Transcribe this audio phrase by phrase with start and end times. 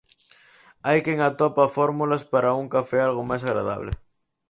[0.87, 3.91] Hai quen atopa fórmulas para un café algo máis agradable.